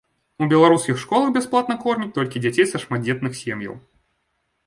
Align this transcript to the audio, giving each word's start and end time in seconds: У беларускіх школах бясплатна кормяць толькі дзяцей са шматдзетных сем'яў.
У 0.43 0.45
беларускіх 0.53 0.95
школах 1.01 1.27
бясплатна 1.35 1.75
кормяць 1.83 2.09
толькі 2.17 2.41
дзяцей 2.45 2.67
са 2.71 2.77
шматдзетных 2.87 3.39
сем'яў. 3.43 3.75